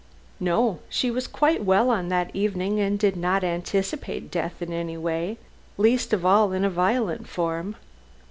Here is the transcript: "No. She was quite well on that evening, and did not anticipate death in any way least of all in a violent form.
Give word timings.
"No. 0.39 0.79
She 0.89 1.11
was 1.11 1.27
quite 1.27 1.63
well 1.63 1.91
on 1.91 2.07
that 2.09 2.35
evening, 2.35 2.79
and 2.79 2.97
did 2.97 3.15
not 3.15 3.43
anticipate 3.43 4.31
death 4.31 4.59
in 4.59 4.73
any 4.73 4.97
way 4.97 5.37
least 5.77 6.11
of 6.11 6.25
all 6.25 6.53
in 6.53 6.65
a 6.65 6.71
violent 6.71 7.27
form. 7.27 7.75